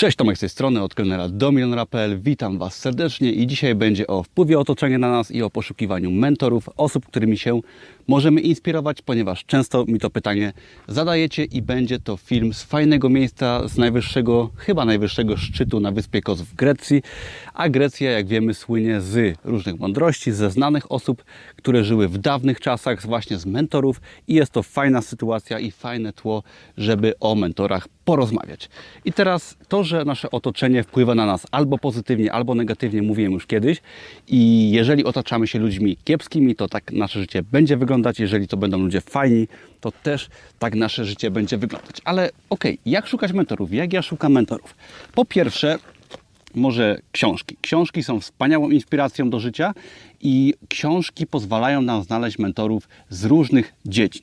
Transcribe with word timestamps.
Cześć, 0.00 0.16
Tomek 0.16 0.36
z 0.36 0.40
tej 0.40 0.48
strony, 0.48 0.82
od 0.82 0.94
kelnera 0.94 1.28
do 1.28 1.52
milionera.pl. 1.52 2.20
Witam 2.20 2.58
Was 2.58 2.76
serdecznie 2.76 3.32
i 3.32 3.46
dzisiaj 3.46 3.74
będzie 3.74 4.06
o 4.06 4.22
wpływie 4.22 4.58
otoczenia 4.58 4.98
na 4.98 5.10
nas 5.10 5.30
i 5.30 5.42
o 5.42 5.50
poszukiwaniu 5.50 6.10
mentorów, 6.10 6.68
osób, 6.76 7.06
którymi 7.06 7.38
się 7.38 7.60
możemy 8.08 8.40
inspirować, 8.40 9.02
ponieważ 9.02 9.44
często 9.44 9.84
mi 9.84 9.98
to 9.98 10.10
pytanie 10.10 10.52
zadajecie 10.88 11.44
i 11.44 11.62
będzie 11.62 11.98
to 11.98 12.16
film 12.16 12.54
z 12.54 12.62
fajnego 12.62 13.08
miejsca, 13.08 13.68
z 13.68 13.78
najwyższego, 13.78 14.50
chyba 14.56 14.84
najwyższego 14.84 15.36
szczytu 15.36 15.80
na 15.80 15.92
wyspie 15.92 16.20
Kos 16.20 16.40
w 16.40 16.54
Grecji. 16.54 17.02
A 17.54 17.68
Grecja, 17.68 18.10
jak 18.10 18.26
wiemy, 18.26 18.54
słynie 18.54 19.00
z 19.00 19.38
różnych 19.44 19.80
mądrości, 19.80 20.32
ze 20.32 20.50
znanych 20.50 20.92
osób, 20.92 21.24
które 21.56 21.84
żyły 21.84 22.08
w 22.08 22.18
dawnych 22.18 22.60
czasach, 22.60 23.06
właśnie 23.06 23.38
z 23.38 23.46
mentorów 23.46 24.00
i 24.28 24.34
jest 24.34 24.52
to 24.52 24.62
fajna 24.62 25.02
sytuacja 25.02 25.58
i 25.58 25.70
fajne 25.70 26.12
tło, 26.12 26.42
żeby 26.76 27.14
o 27.20 27.34
mentorach 27.34 27.88
porozmawiać. 28.10 28.68
I 29.04 29.12
teraz 29.12 29.56
to, 29.68 29.84
że 29.84 30.04
nasze 30.04 30.30
otoczenie 30.30 30.82
wpływa 30.82 31.14
na 31.14 31.26
nas 31.26 31.46
albo 31.50 31.78
pozytywnie, 31.78 32.32
albo 32.32 32.54
negatywnie, 32.54 33.02
mówiłem 33.02 33.32
już 33.32 33.46
kiedyś. 33.46 33.82
I 34.28 34.70
jeżeli 34.70 35.04
otaczamy 35.04 35.46
się 35.46 35.58
ludźmi 35.58 35.96
kiepskimi, 36.04 36.56
to 36.56 36.68
tak 36.68 36.92
nasze 36.92 37.20
życie 37.20 37.42
będzie 37.42 37.76
wyglądać. 37.76 38.20
Jeżeli 38.20 38.48
to 38.48 38.56
będą 38.56 38.78
ludzie 38.78 39.00
fajni, 39.00 39.48
to 39.80 39.92
też 40.02 40.28
tak 40.58 40.74
nasze 40.74 41.04
życie 41.04 41.30
będzie 41.30 41.58
wyglądać. 41.58 41.96
Ale 42.04 42.30
okej, 42.50 42.72
okay, 42.72 42.78
jak 42.86 43.06
szukać 43.06 43.32
mentorów? 43.32 43.72
Jak 43.72 43.92
ja 43.92 44.02
szukam 44.02 44.32
mentorów? 44.32 44.74
Po 45.14 45.24
pierwsze, 45.24 45.78
może 46.54 47.00
książki. 47.12 47.56
Książki 47.60 48.02
są 48.02 48.20
wspaniałą 48.20 48.70
inspiracją 48.70 49.30
do 49.30 49.40
życia 49.40 49.74
i 50.20 50.54
książki 50.68 51.26
pozwalają 51.26 51.82
nam 51.82 52.02
znaleźć 52.02 52.38
mentorów 52.38 52.88
z 53.08 53.24
różnych 53.24 53.74
dziedzin. 53.86 54.22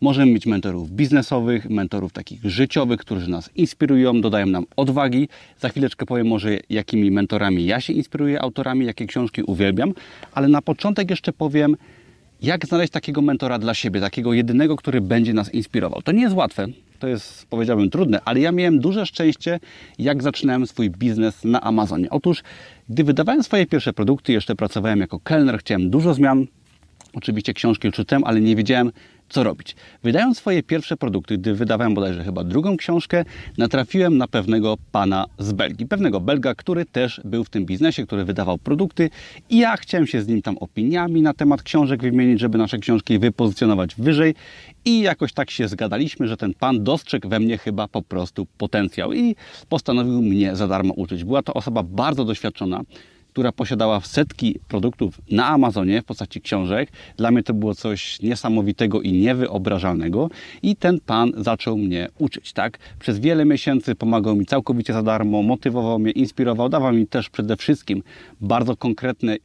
Możemy 0.00 0.32
mieć 0.32 0.46
mentorów 0.46 0.90
biznesowych, 0.90 1.70
mentorów 1.70 2.12
takich 2.12 2.44
życiowych, 2.44 3.00
którzy 3.00 3.30
nas 3.30 3.50
inspirują, 3.56 4.20
dodają 4.20 4.46
nam 4.46 4.66
odwagi. 4.76 5.28
Za 5.60 5.68
chwileczkę 5.68 6.06
powiem 6.06 6.26
może, 6.26 6.58
jakimi 6.70 7.10
mentorami 7.10 7.66
ja 7.66 7.80
się 7.80 7.92
inspiruję, 7.92 8.42
autorami, 8.42 8.86
jakie 8.86 9.06
książki 9.06 9.42
uwielbiam, 9.42 9.92
ale 10.32 10.48
na 10.48 10.62
początek 10.62 11.10
jeszcze 11.10 11.32
powiem, 11.32 11.76
jak 12.42 12.66
znaleźć 12.66 12.92
takiego 12.92 13.22
mentora 13.22 13.58
dla 13.58 13.74
siebie, 13.74 14.00
takiego 14.00 14.32
jedynego, 14.32 14.76
który 14.76 15.00
będzie 15.00 15.32
nas 15.32 15.54
inspirował. 15.54 16.02
To 16.02 16.12
nie 16.12 16.22
jest 16.22 16.34
łatwe, 16.34 16.66
to 17.04 17.08
jest 17.08 17.46
powiedziałbym 17.46 17.90
trudne, 17.90 18.20
ale 18.24 18.40
ja 18.40 18.52
miałem 18.52 18.80
duże 18.80 19.06
szczęście, 19.06 19.60
jak 19.98 20.22
zaczynałem 20.22 20.66
swój 20.66 20.90
biznes 20.90 21.44
na 21.44 21.60
Amazonie. 21.60 22.10
Otóż, 22.10 22.42
gdy 22.88 23.04
wydawałem 23.04 23.42
swoje 23.42 23.66
pierwsze 23.66 23.92
produkty, 23.92 24.32
jeszcze 24.32 24.54
pracowałem 24.54 25.00
jako 25.00 25.20
kelner, 25.20 25.58
chciałem 25.58 25.90
dużo 25.90 26.14
zmian. 26.14 26.46
Oczywiście 27.14 27.54
książki 27.54 27.92
czytałem, 27.92 28.24
ale 28.24 28.40
nie 28.40 28.56
wiedziałem, 28.56 28.92
co 29.34 29.44
robić. 29.44 29.76
Wydając 30.02 30.38
swoje 30.38 30.62
pierwsze 30.62 30.96
produkty, 30.96 31.38
gdy 31.38 31.54
wydawałem 31.54 31.94
bodajże 31.94 32.24
chyba 32.24 32.44
drugą 32.44 32.76
książkę, 32.76 33.24
natrafiłem 33.58 34.18
na 34.18 34.28
pewnego 34.28 34.76
pana 34.92 35.26
z 35.38 35.52
Belgii. 35.52 35.86
Pewnego 35.86 36.20
Belga, 36.20 36.54
który 36.54 36.84
też 36.84 37.20
był 37.24 37.44
w 37.44 37.50
tym 37.50 37.66
biznesie, 37.66 38.06
który 38.06 38.24
wydawał 38.24 38.58
produkty 38.58 39.10
i 39.50 39.58
ja 39.58 39.76
chciałem 39.76 40.06
się 40.06 40.22
z 40.22 40.28
nim 40.28 40.42
tam 40.42 40.58
opiniami 40.58 41.22
na 41.22 41.34
temat 41.34 41.62
książek 41.62 42.02
wymienić, 42.02 42.40
żeby 42.40 42.58
nasze 42.58 42.78
książki 42.78 43.18
wypozycjonować 43.18 43.94
wyżej 43.94 44.34
i 44.84 45.00
jakoś 45.00 45.32
tak 45.32 45.50
się 45.50 45.68
zgadaliśmy, 45.68 46.28
że 46.28 46.36
ten 46.36 46.54
pan 46.54 46.84
dostrzegł 46.84 47.28
we 47.28 47.40
mnie 47.40 47.58
chyba 47.58 47.88
po 47.88 48.02
prostu 48.02 48.46
potencjał 48.58 49.12
i 49.12 49.36
postanowił 49.68 50.22
mnie 50.22 50.56
za 50.56 50.68
darmo 50.68 50.94
uczyć. 50.94 51.24
Była 51.24 51.42
to 51.42 51.54
osoba 51.54 51.82
bardzo 51.82 52.24
doświadczona, 52.24 52.80
która 53.34 53.52
posiadała 53.52 54.00
setki 54.00 54.58
produktów 54.68 55.20
na 55.30 55.46
Amazonie 55.46 56.02
w 56.02 56.04
postaci 56.04 56.40
książek. 56.40 56.92
Dla 57.16 57.30
mnie 57.30 57.42
to 57.42 57.54
było 57.54 57.74
coś 57.74 58.22
niesamowitego 58.22 59.02
i 59.02 59.12
niewyobrażalnego 59.12 60.28
i 60.62 60.76
ten 60.76 61.00
pan 61.00 61.32
zaczął 61.36 61.78
mnie 61.78 62.08
uczyć, 62.18 62.52
tak? 62.52 62.78
Przez 62.98 63.18
wiele 63.18 63.44
miesięcy 63.44 63.94
pomagał 63.94 64.36
mi 64.36 64.46
całkowicie 64.46 64.92
za 64.92 65.02
darmo, 65.02 65.42
motywował 65.42 65.98
mnie, 65.98 66.10
inspirował, 66.10 66.68
dawał 66.68 66.92
mi 66.92 67.06
też 67.06 67.30
przede 67.30 67.56
wszystkim 67.56 68.02
bardzo 68.40 68.76
konkretne, 68.76 69.36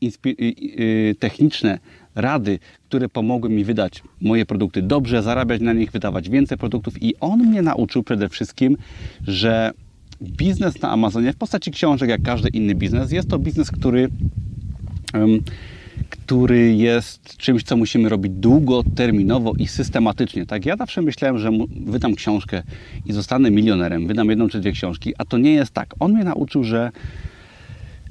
techniczne 1.20 1.80
rady, 2.16 2.60
które 2.90 3.10
pomogły 3.10 3.50
mi 3.50 3.64
wydać 3.64 4.04
moje 4.22 4.46
produkty 4.46 4.82
dobrze, 4.82 5.24
zarabiać 5.24 5.62
na 5.62 5.74
nich, 5.74 5.92
wydawać 5.92 6.30
więcej 6.30 6.58
produktów 6.58 7.04
i 7.04 7.14
on 7.20 7.40
mnie 7.40 7.62
nauczył 7.62 8.04
przede 8.04 8.30
wszystkim, 8.30 8.78
że 9.28 9.72
biznes 10.22 10.82
na 10.82 10.90
Amazonie 10.90 11.34
w 11.34 11.36
postaci 11.36 11.72
książek, 11.72 12.10
jak 12.10 12.22
każdy 12.22 12.50
inny 12.50 12.76
biznes, 12.76 13.12
jest 13.12 13.30
to 13.30 13.40
biznes, 13.40 13.72
który, 13.72 14.10
który 16.10 16.76
jest 16.76 17.38
czymś, 17.38 17.64
co 17.64 17.78
musimy 17.78 18.10
robić 18.10 18.34
długoterminowo 18.34 19.54
i 19.60 19.68
systematycznie. 19.68 20.46
Tak, 20.46 20.66
ja 20.66 20.78
zawsze 20.78 21.02
myślałem, 21.02 21.40
że 21.40 21.52
wydam 21.86 22.16
książkę 22.16 22.64
i 23.06 23.14
zostanę 23.14 23.52
milionerem, 23.52 24.08
wydam 24.08 24.30
jedną 24.30 24.50
czy 24.50 24.60
dwie 24.60 24.72
książki, 24.72 25.14
a 25.18 25.26
to 25.26 25.38
nie 25.38 25.54
jest 25.54 25.72
tak. 25.72 25.96
On 26.00 26.14
mnie 26.14 26.24
nauczył, 26.24 26.64
że 26.64 26.92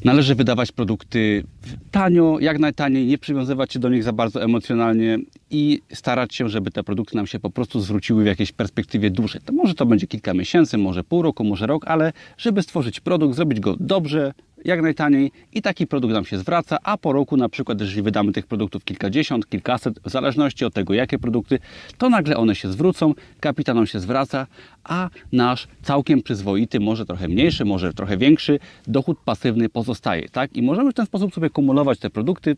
Należy 0.05 0.35
wydawać 0.35 0.73
produkty 0.73 1.45
tanio, 1.91 2.39
jak 2.41 2.59
najtaniej, 2.59 3.07
nie 3.07 3.19
przywiązywać 3.19 3.73
się 3.73 3.79
do 3.79 3.89
nich 3.89 4.05
za 4.05 4.13
bardzo 4.13 4.43
emocjonalnie 4.43 5.19
i 5.51 5.81
starać 5.93 6.35
się, 6.35 6.49
żeby 6.49 6.71
te 6.71 6.85
produkty 6.85 7.17
nam 7.17 7.27
się 7.27 7.41
po 7.41 7.51
prostu 7.51 7.81
zwróciły 7.81 8.25
w 8.25 8.27
jakiejś 8.27 8.53
perspektywie 8.53 9.11
dłuższej. 9.11 9.41
To 9.45 9.53
może 9.53 9.75
to 9.75 9.87
będzie 9.87 10.07
kilka 10.07 10.35
miesięcy, 10.35 10.79
może 10.79 11.05
pół 11.05 11.23
roku, 11.23 11.45
może 11.45 11.67
rok, 11.67 11.85
ale 11.87 12.13
żeby 12.39 12.63
stworzyć 12.63 13.01
produkt, 13.01 13.37
zrobić 13.37 13.61
go 13.61 13.77
dobrze, 13.81 14.35
jak 14.65 14.83
najtaniej 14.83 15.33
i 15.53 15.63
taki 15.63 15.87
produkt 15.87 16.15
nam 16.15 16.25
się 16.25 16.39
zwraca, 16.39 16.79
a 16.83 16.99
po 16.99 17.13
roku 17.13 17.37
na 17.37 17.49
przykład, 17.49 17.81
jeżeli 17.81 18.03
wydamy 18.03 18.33
tych 18.33 18.47
produktów 18.47 18.85
kilkadziesiąt, 18.85 19.49
kilkaset, 19.49 20.01
w 20.05 20.11
zależności 20.11 20.65
od 20.65 20.75
tego, 20.75 20.95
jakie 20.95 21.19
produkty, 21.19 21.59
to 21.99 22.11
nagle 22.11 22.37
one 22.37 22.55
się 22.55 22.73
zwrócą, 22.73 23.15
kapitał 23.41 23.75
nam 23.75 23.87
się 23.87 24.01
zwraca, 24.01 24.47
a 24.85 25.11
nasz 25.33 25.69
całkiem 25.83 26.23
przyzwoity, 26.23 26.81
może 26.81 27.07
trochę 27.07 27.29
mniejszy, 27.29 27.65
może 27.65 27.95
trochę 27.95 28.17
większy 28.17 28.59
dochód 28.87 29.19
pasywny 29.25 29.69
pozostaje, 29.69 30.29
tak? 30.29 30.57
I 30.57 30.63
możemy 30.63 30.93
w 30.93 30.95
ten 30.95 31.07
sposób 31.07 31.35
sobie 31.35 31.51
kumulować 31.51 31.99
te 31.99 32.11
produkty 32.11 32.57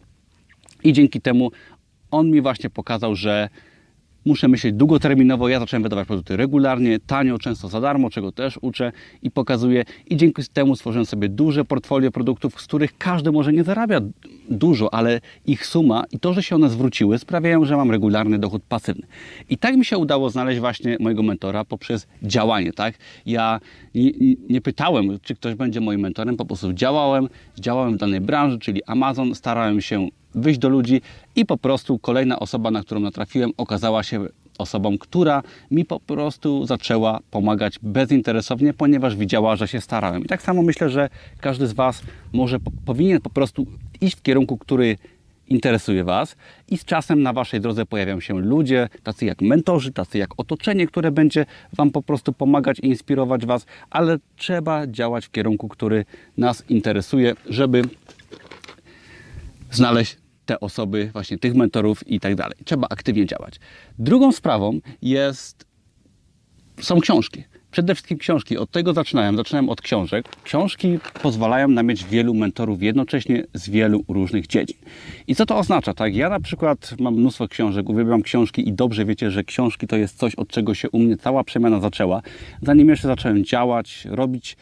i 0.85 0.93
dzięki 0.93 1.21
temu 1.21 1.51
on 2.11 2.31
mi 2.31 2.41
właśnie 2.41 2.71
pokazał, 2.71 3.15
że 3.17 3.49
muszę 4.25 4.49
myśleć 4.49 4.75
długoterminowo. 4.75 5.49
Ja 5.49 5.61
zacząłem 5.61 5.83
wydawać 5.83 6.07
produkty 6.07 6.37
regularnie, 6.37 6.99
tanio, 7.07 7.39
często 7.39 7.69
za 7.69 7.81
darmo, 7.81 8.11
czego 8.11 8.33
też 8.33 8.59
uczę 8.63 8.93
i 9.23 9.31
pokazuję. 9.31 9.85
I 10.07 10.17
dzięki 10.17 10.43
temu 10.53 10.77
stworzyłem 10.77 11.07
sobie 11.07 11.29
duże 11.29 11.65
portfolio 11.65 12.11
produktów, 12.11 12.61
z 12.61 12.67
których 12.67 12.99
każdy 12.99 13.33
może 13.33 13.53
nie 13.53 13.65
zarabia 13.65 14.01
dużo, 14.51 14.95
ale 14.95 15.21
ich 15.47 15.67
suma 15.67 16.05
i 16.13 16.19
to, 16.19 16.33
że 16.33 16.43
się 16.43 16.55
one 16.55 16.71
zwróciły, 16.71 17.19
sprawiają, 17.19 17.65
że 17.65 17.77
mam 17.77 17.91
regularny 17.91 18.39
dochód 18.39 18.63
pasywny. 18.69 19.07
I 19.49 19.59
tak 19.59 19.77
mi 19.77 19.85
się 19.85 19.99
udało 19.99 20.31
znaleźć 20.31 20.61
właśnie 20.61 20.97
mojego 21.01 21.23
mentora 21.23 21.65
poprzez 21.65 22.07
działanie. 22.23 22.73
Tak? 22.73 22.95
Ja 23.27 23.61
nie, 23.95 24.11
nie 24.49 24.61
pytałem, 24.61 25.19
czy 25.23 25.35
ktoś 25.35 25.55
będzie 25.55 25.81
moim 25.81 26.01
mentorem, 26.01 26.37
po 26.37 26.45
prostu 26.45 26.73
działałem, 26.73 27.29
działałem 27.59 27.95
w 27.95 27.97
danej 27.97 28.21
branży, 28.21 28.59
czyli 28.59 28.85
Amazon, 28.85 29.35
starałem 29.35 29.81
się 29.81 30.09
wyjść 30.35 30.59
do 30.59 30.69
ludzi 30.69 31.01
i 31.37 31.47
po 31.47 31.57
prostu 31.57 31.99
kolejna 31.99 32.39
osoba, 32.39 32.71
na 32.71 32.83
którą 32.83 33.01
natrafiłem, 33.01 33.51
okazała 33.57 34.03
się 34.03 34.27
osobą, 34.59 34.99
która 34.99 35.43
mi 35.71 35.85
po 35.85 36.01
prostu 36.01 36.67
zaczęła 36.67 37.21
pomagać 37.31 37.79
bezinteresownie, 37.83 38.75
ponieważ 38.75 39.17
widziała, 39.17 39.57
że 39.57 39.69
się 39.69 39.81
starałem. 39.81 40.25
I 40.25 40.29
tak 40.29 40.43
samo 40.43 40.63
myślę, 40.63 40.91
że 40.91 41.09
każdy 41.41 41.67
z 41.67 41.73
Was 41.73 42.03
może 42.33 42.59
powinien 42.85 43.21
po 43.21 43.31
prostu 43.31 43.67
iść 44.01 44.17
w 44.17 44.23
kierunku, 44.23 44.59
który 44.59 44.97
interesuje 45.49 46.05
Was 46.05 46.37
i 46.69 46.79
z 46.79 46.85
czasem 46.85 47.23
na 47.23 47.33
Waszej 47.33 47.61
drodze 47.61 47.87
pojawią 47.87 48.21
się 48.21 48.41
ludzie, 48.41 48.89
tacy 49.03 49.25
jak 49.25 49.43
mentorzy, 49.43 49.93
tacy 49.93 50.19
jak 50.19 50.31
otoczenie, 50.37 50.87
które 50.87 51.11
będzie 51.11 51.47
Wam 51.73 51.91
po 51.91 52.03
prostu 52.03 52.33
pomagać 52.33 52.79
i 52.79 52.87
inspirować 52.87 53.47
Was, 53.47 53.67
ale 53.91 54.19
trzeba 54.37 54.87
działać 54.87 55.27
w 55.27 55.31
kierunku, 55.31 55.69
który 55.69 56.05
nas 56.37 56.65
interesuje, 56.69 57.35
żeby 57.49 57.83
znaleźć 59.71 60.17
te 60.47 60.61
osoby, 60.61 61.11
właśnie 61.13 61.39
tych 61.39 61.55
mentorów 61.55 62.09
i 62.09 62.21
tak 62.21 62.35
dalej. 62.35 62.59
Trzeba 62.65 62.87
aktywnie 62.91 63.27
działać. 63.27 63.55
Drugą 63.99 64.33
sprawą 64.33 64.81
jest, 65.03 65.65
są 66.81 67.01
książki. 67.01 67.45
Przede 67.71 67.95
wszystkim 67.95 68.19
książki. 68.19 68.59
Od 68.59 68.71
tego 68.71 68.93
zaczynałem. 68.93 69.37
Zaczynałem 69.37 69.69
od 69.69 69.81
książek. 69.81 70.29
Książki 70.45 70.99
pozwalają 71.23 71.69
nam 71.69 71.87
mieć 71.87 72.05
wielu 72.05 72.35
mentorów 72.35 72.83
jednocześnie 72.83 73.45
z 73.55 73.69
wielu 73.69 74.05
różnych 74.09 74.47
dziedzin. 74.47 74.77
I 75.27 75.35
co 75.35 75.47
to 75.47 75.59
oznacza? 75.59 75.95
Tak, 75.95 76.15
ja 76.15 76.29
na 76.29 76.41
przykład 76.41 76.95
mam 77.01 77.15
mnóstwo 77.15 77.49
książek, 77.49 77.89
uwielbiam 77.89 78.23
książki 78.23 78.69
i 78.69 78.73
dobrze 78.73 79.05
wiecie, 79.05 79.31
że 79.31 79.45
książki 79.45 79.87
to 79.87 79.97
jest 79.97 80.19
coś, 80.19 80.35
od 80.35 80.49
czego 80.49 80.75
się 80.75 80.91
u 80.91 80.99
mnie 80.99 81.17
cała 81.17 81.45
przemiana 81.45 81.81
zaczęła. 81.81 82.23
Zanim 82.63 82.89
jeszcze 82.89 83.09
zacząłem 83.09 83.45
działać, 83.45 84.05
robić 84.11 84.57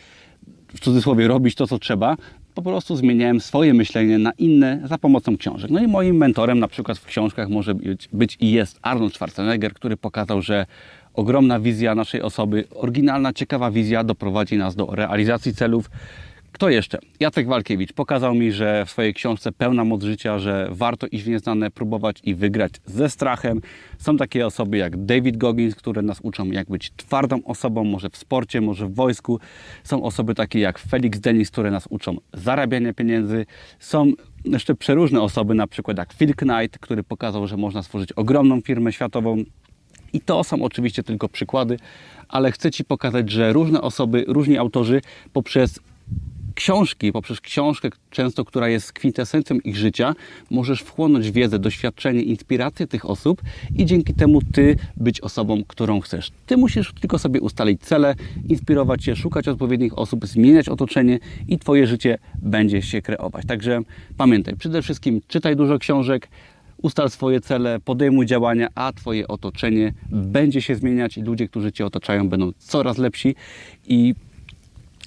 w 0.74 0.80
cudzysłowie 0.80 1.28
robić 1.28 1.54
to, 1.54 1.66
co 1.66 1.78
trzeba, 1.78 2.16
po 2.62 2.70
prostu 2.70 2.96
zmieniałem 2.96 3.40
swoje 3.40 3.74
myślenie 3.74 4.18
na 4.18 4.32
inne 4.38 4.80
za 4.84 4.98
pomocą 4.98 5.36
książek. 5.36 5.70
No 5.70 5.80
i 5.80 5.86
moim 5.86 6.16
mentorem 6.16 6.58
na 6.58 6.68
przykład 6.68 6.98
w 6.98 7.04
książkach 7.04 7.48
może 7.48 7.74
być, 7.74 8.08
być 8.12 8.36
i 8.40 8.52
jest 8.52 8.78
Arnold 8.82 9.14
Schwarzenegger, 9.14 9.74
który 9.74 9.96
pokazał, 9.96 10.42
że 10.42 10.66
ogromna 11.14 11.60
wizja 11.60 11.94
naszej 11.94 12.22
osoby, 12.22 12.64
oryginalna, 12.74 13.32
ciekawa 13.32 13.70
wizja 13.70 14.04
doprowadzi 14.04 14.56
nas 14.56 14.76
do 14.76 14.86
realizacji 14.86 15.54
celów, 15.54 15.90
Kto 16.52 16.68
jeszcze? 16.68 16.98
Jacek 17.20 17.48
Walkiewicz 17.48 17.92
pokazał 17.92 18.34
mi, 18.34 18.52
że 18.52 18.84
w 18.86 18.90
swojej 18.90 19.14
książce 19.14 19.52
Pełna 19.52 19.84
moc 19.84 20.02
życia, 20.02 20.38
że 20.38 20.68
warto 20.70 21.06
iść 21.06 21.24
w 21.24 21.28
nieznane, 21.28 21.70
próbować 21.70 22.20
i 22.24 22.34
wygrać 22.34 22.72
ze 22.86 23.10
strachem. 23.10 23.60
Są 23.98 24.16
takie 24.16 24.46
osoby 24.46 24.76
jak 24.76 25.04
David 25.04 25.36
Goggins, 25.36 25.74
które 25.74 26.02
nas 26.02 26.18
uczą 26.22 26.50
jak 26.50 26.68
być 26.68 26.92
twardą 26.96 27.40
osobą, 27.44 27.84
może 27.84 28.10
w 28.10 28.16
sporcie, 28.16 28.60
może 28.60 28.86
w 28.86 28.94
wojsku. 28.94 29.40
Są 29.84 30.02
osoby 30.02 30.34
takie 30.34 30.58
jak 30.60 30.78
Felix 30.78 31.20
Denis, 31.20 31.50
które 31.50 31.70
nas 31.70 31.86
uczą 31.90 32.16
zarabiania 32.32 32.94
pieniędzy. 32.94 33.46
Są 33.78 34.12
jeszcze 34.44 34.74
przeróżne 34.74 35.20
osoby, 35.20 35.54
na 35.54 35.66
przykład 35.66 35.98
jak 35.98 36.12
Phil 36.14 36.34
Knight, 36.34 36.78
który 36.78 37.02
pokazał, 37.02 37.46
że 37.46 37.56
można 37.56 37.82
stworzyć 37.82 38.12
ogromną 38.12 38.60
firmę 38.60 38.92
światową. 38.92 39.44
I 40.12 40.20
to 40.20 40.44
są 40.44 40.62
oczywiście 40.62 41.02
tylko 41.02 41.28
przykłady, 41.28 41.78
ale 42.28 42.52
chcę 42.52 42.70
Ci 42.70 42.84
pokazać, 42.84 43.30
że 43.30 43.52
różne 43.52 43.80
osoby, 43.80 44.24
różni 44.28 44.58
autorzy 44.58 45.00
poprzez 45.32 45.80
książki, 46.58 47.12
poprzez 47.12 47.40
książkę 47.40 47.88
często, 48.10 48.44
która 48.44 48.68
jest 48.68 48.92
kwintesencją 48.92 49.56
ich 49.56 49.76
życia, 49.76 50.14
możesz 50.50 50.80
wchłonąć 50.80 51.30
wiedzę, 51.30 51.58
doświadczenie, 51.58 52.22
inspirację 52.22 52.86
tych 52.86 53.10
osób 53.10 53.42
i 53.76 53.86
dzięki 53.86 54.14
temu 54.14 54.42
Ty 54.52 54.76
być 54.96 55.20
osobą, 55.20 55.64
którą 55.68 56.00
chcesz. 56.00 56.30
Ty 56.46 56.56
musisz 56.56 56.92
tylko 57.00 57.18
sobie 57.18 57.40
ustalić 57.40 57.80
cele, 57.80 58.14
inspirować 58.48 59.04
się, 59.04 59.16
szukać 59.16 59.48
odpowiednich 59.48 59.98
osób, 59.98 60.26
zmieniać 60.26 60.68
otoczenie 60.68 61.18
i 61.48 61.58
Twoje 61.58 61.86
życie 61.86 62.18
będzie 62.42 62.82
się 62.82 63.02
kreować. 63.02 63.46
Także 63.46 63.80
pamiętaj, 64.16 64.56
przede 64.56 64.82
wszystkim 64.82 65.20
czytaj 65.28 65.56
dużo 65.56 65.78
książek, 65.78 66.28
ustal 66.82 67.10
swoje 67.10 67.40
cele, 67.40 67.80
podejmuj 67.80 68.26
działania, 68.26 68.68
a 68.74 68.92
Twoje 68.92 69.28
otoczenie 69.28 69.92
będzie 70.10 70.62
się 70.62 70.74
zmieniać 70.74 71.18
i 71.18 71.22
ludzie, 71.22 71.48
którzy 71.48 71.72
Cię 71.72 71.86
otaczają, 71.86 72.28
będą 72.28 72.52
coraz 72.58 72.98
lepsi 72.98 73.34
i 73.88 74.14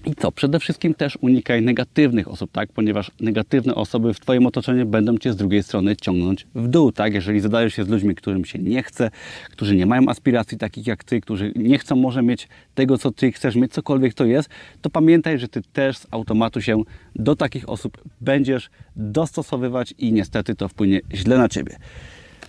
i 0.05 0.15
co? 0.15 0.31
Przede 0.31 0.59
wszystkim 0.59 0.93
też 0.93 1.17
unikaj 1.21 1.61
negatywnych 1.61 2.27
osób, 2.27 2.51
tak? 2.51 2.73
Ponieważ 2.73 3.11
negatywne 3.19 3.75
osoby 3.75 4.13
w 4.13 4.19
Twoim 4.19 4.45
otoczeniu 4.45 4.85
będą 4.85 5.17
Cię 5.17 5.33
z 5.33 5.35
drugiej 5.35 5.63
strony 5.63 5.95
ciągnąć 5.95 6.47
w 6.55 6.67
dół, 6.67 6.91
tak? 6.91 7.13
Jeżeli 7.13 7.39
zadajesz 7.39 7.73
się 7.73 7.83
z 7.83 7.87
ludźmi, 7.87 8.15
którym 8.15 8.45
się 8.45 8.59
nie 8.59 8.83
chce, 8.83 9.11
którzy 9.51 9.75
nie 9.75 9.85
mają 9.85 10.09
aspiracji 10.09 10.57
takich 10.57 10.87
jak 10.87 11.03
Ty, 11.03 11.21
którzy 11.21 11.53
nie 11.55 11.77
chcą 11.77 11.95
może 11.95 12.23
mieć 12.23 12.47
tego, 12.75 12.97
co 12.97 13.11
Ty 13.11 13.31
chcesz 13.31 13.55
mieć, 13.55 13.71
cokolwiek 13.71 14.13
to 14.13 14.25
jest, 14.25 14.49
to 14.81 14.89
pamiętaj, 14.89 15.39
że 15.39 15.47
Ty 15.47 15.61
też 15.73 15.97
z 15.97 16.07
automatu 16.11 16.61
się 16.61 16.83
do 17.15 17.35
takich 17.35 17.69
osób 17.69 17.97
będziesz 18.21 18.69
dostosowywać 18.95 19.93
i 19.97 20.13
niestety 20.13 20.55
to 20.55 20.67
wpłynie 20.67 21.01
źle 21.13 21.37
na 21.37 21.49
Ciebie. 21.49 21.77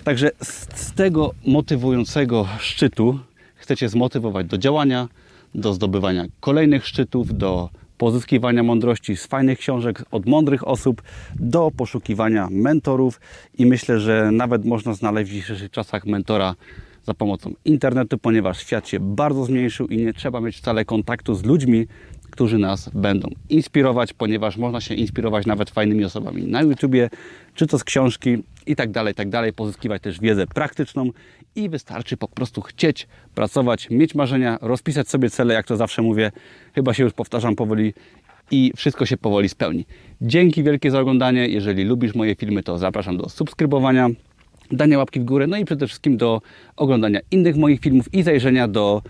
Także 0.04 0.30
z, 0.42 0.92
tego 0.92 1.34
motywującego 1.46 2.48
szczytu 2.58 3.18
chcecie 3.54 3.88
zmotywować 3.88 4.46
do 4.46 4.58
działania, 4.58 5.08
do 5.54 5.74
zdobywania 5.74 6.24
kolejnych 6.40 6.86
szczytów, 6.86 7.38
do 7.38 7.68
pozyskiwania 7.98 8.62
mądrości 8.62 9.16
z 9.16 9.26
fajnych 9.26 9.58
książek 9.58 10.04
od 10.10 10.26
mądrych 10.26 10.68
osób, 10.68 11.02
do 11.34 11.70
poszukiwania 11.76 12.48
mentorów. 12.50 13.20
I 13.58 13.66
myślę, 13.66 14.00
że 14.00 14.30
nawet 14.32 14.64
można 14.64 14.94
znaleźć 14.94 15.30
w 15.30 15.34
dzisiejszych 15.34 15.70
czasach 15.70 16.06
mentora 16.06 16.54
za 17.04 17.14
pomocą 17.14 17.52
internetu, 17.64 18.18
ponieważ 18.18 18.58
świat 18.58 18.88
się 18.88 19.00
bardzo 19.00 19.44
zmniejszył 19.44 19.86
i 19.86 19.96
nie 19.96 20.12
trzeba 20.12 20.40
mieć 20.40 20.56
wcale 20.56 20.84
kontaktu 20.84 21.34
z 21.34 21.44
ludźmi, 21.44 21.86
którzy 22.32 22.58
nas 22.58 22.90
będą 22.94 23.28
inspirować, 23.48 24.12
ponieważ 24.12 24.56
można 24.56 24.80
się 24.80 24.94
inspirować 24.94 25.46
nawet 25.46 25.70
fajnymi 25.70 26.04
osobami 26.04 26.42
na 26.42 26.62
YouTubie, 26.62 27.10
czy 27.54 27.66
to 27.66 27.78
z 27.78 27.84
książki 27.84 28.42
i 28.66 28.76
tak 28.76 28.90
dalej, 28.90 29.14
tak 29.14 29.28
dalej, 29.28 29.52
pozyskiwać 29.52 30.02
też 30.02 30.20
wiedzę 30.20 30.46
praktyczną 30.46 31.10
i 31.56 31.68
wystarczy 31.68 32.16
po 32.16 32.28
prostu 32.28 32.60
chcieć 32.60 33.06
pracować, 33.34 33.90
mieć 33.90 34.14
marzenia, 34.14 34.58
rozpisać 34.60 35.08
sobie 35.08 35.30
cele, 35.30 35.54
jak 35.54 35.66
to 35.66 35.76
zawsze 35.76 36.02
mówię, 36.02 36.32
chyba 36.74 36.94
się 36.94 37.02
już 37.02 37.12
powtarzam 37.12 37.56
powoli 37.56 37.94
i 38.50 38.72
wszystko 38.76 39.06
się 39.06 39.16
powoli 39.16 39.48
spełni. 39.48 39.86
Dzięki 40.20 40.62
wielkie 40.62 40.90
za 40.90 41.00
oglądanie. 41.00 41.48
Jeżeli 41.48 41.84
lubisz 41.84 42.14
moje 42.14 42.34
filmy, 42.34 42.62
to 42.62 42.78
zapraszam 42.78 43.16
do 43.16 43.28
subskrybowania, 43.28 44.08
dania 44.70 44.98
łapki 44.98 45.20
w 45.20 45.24
górę, 45.24 45.46
no 45.46 45.56
i 45.56 45.64
przede 45.64 45.86
wszystkim 45.86 46.16
do 46.16 46.42
oglądania 46.76 47.20
innych 47.30 47.56
moich 47.56 47.80
filmów 47.80 48.14
i 48.14 48.22
zajrzenia 48.22 48.68
do 48.68 49.02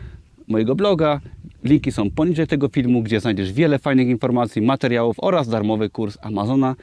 mojego 0.48 0.74
bloga. 0.74 1.20
Linki 1.64 1.92
są 1.92 2.10
poniżej 2.10 2.46
tego 2.46 2.68
filmu, 2.68 3.02
gdzie 3.02 3.20
znajdziesz 3.20 3.52
wiele 3.52 3.78
fajnych 3.78 4.08
informacji, 4.08 4.62
materiałów 4.62 5.16
oraz 5.18 5.48
darmowy 5.48 5.90
kurs 5.90 6.18
Amazona 6.22 6.76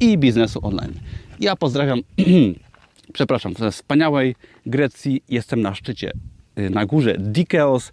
i 0.00 0.18
biznesu 0.18 0.60
online. 0.62 0.92
Ja 1.40 1.56
pozdrawiam, 1.56 2.00
przepraszam, 3.12 3.54
ze 3.54 3.70
wspaniałej 3.70 4.34
Grecji. 4.66 5.22
Jestem 5.28 5.60
na 5.60 5.74
szczycie, 5.74 6.12
y, 6.58 6.70
na 6.70 6.86
górze 6.86 7.16
Dikeos, 7.18 7.92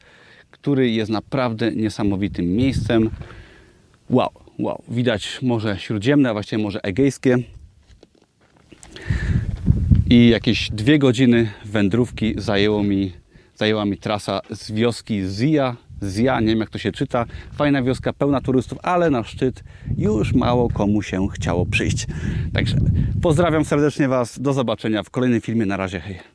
który 0.51 0.91
jest 0.91 1.11
naprawdę 1.11 1.71
niesamowitym 1.71 2.45
miejscem. 2.45 3.09
Wow, 4.09 4.29
wow, 4.59 4.83
widać 4.87 5.39
Morze 5.41 5.79
Śródziemne, 5.79 6.29
a 6.29 6.33
właściwie 6.33 6.63
Morze 6.63 6.83
Egejskie. 6.83 7.37
I 10.09 10.29
jakieś 10.29 10.69
dwie 10.71 10.99
godziny 10.99 11.51
wędrówki 11.65 12.33
zajęło 12.37 12.83
mi, 12.83 13.11
zajęła 13.55 13.85
mi 13.85 13.97
trasa 13.97 14.41
z 14.51 14.71
wioski 14.71 15.21
Zia 15.29 15.75
Zja, 16.03 16.39
nie 16.39 16.47
wiem 16.47 16.59
jak 16.59 16.69
to 16.69 16.77
się 16.77 16.91
czyta. 16.91 17.25
Fajna 17.55 17.83
wioska, 17.83 18.13
pełna 18.13 18.41
turystów, 18.41 18.77
ale 18.83 19.09
na 19.09 19.23
szczyt 19.23 19.63
już 19.97 20.33
mało 20.33 20.69
komu 20.69 21.01
się 21.01 21.27
chciało 21.29 21.65
przyjść. 21.65 22.07
Także 22.53 22.77
pozdrawiam 23.21 23.65
serdecznie 23.65 24.07
Was, 24.07 24.39
do 24.39 24.53
zobaczenia 24.53 25.03
w 25.03 25.09
kolejnym 25.09 25.41
filmie. 25.41 25.65
Na 25.65 25.77
razie, 25.77 25.99
hej. 25.99 26.32